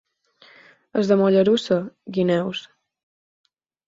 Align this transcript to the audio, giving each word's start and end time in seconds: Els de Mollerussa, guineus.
Els 1.01 1.11
de 1.11 1.17
Mollerussa, 1.19 1.77
guineus. 2.17 2.63